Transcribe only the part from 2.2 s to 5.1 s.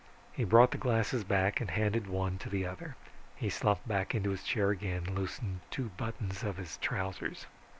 to the other. He slumped back into his chair again,